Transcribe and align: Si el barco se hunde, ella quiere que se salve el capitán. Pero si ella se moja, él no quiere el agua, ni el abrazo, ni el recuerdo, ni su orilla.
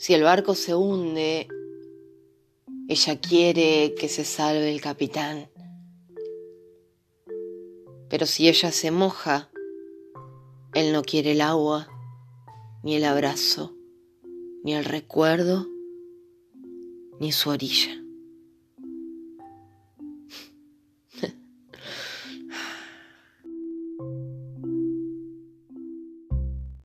Si 0.00 0.14
el 0.14 0.22
barco 0.22 0.54
se 0.54 0.74
hunde, 0.74 1.46
ella 2.88 3.20
quiere 3.20 3.94
que 3.98 4.08
se 4.08 4.24
salve 4.24 4.72
el 4.72 4.80
capitán. 4.80 5.50
Pero 8.08 8.24
si 8.24 8.48
ella 8.48 8.72
se 8.72 8.90
moja, 8.92 9.50
él 10.72 10.94
no 10.94 11.02
quiere 11.02 11.32
el 11.32 11.42
agua, 11.42 11.86
ni 12.82 12.96
el 12.96 13.04
abrazo, 13.04 13.76
ni 14.64 14.72
el 14.72 14.86
recuerdo, 14.86 15.66
ni 17.18 17.30
su 17.30 17.50
orilla. 17.50 18.02